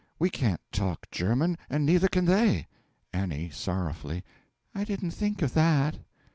[0.17, 2.65] we can't talk German and neither can they!
[3.13, 3.49] A.
[3.51, 4.23] (Sorrowfully.)
[4.73, 5.97] I didn't think of that.